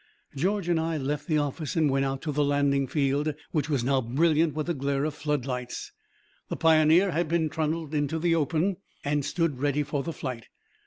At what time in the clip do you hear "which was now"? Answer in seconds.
3.51-4.01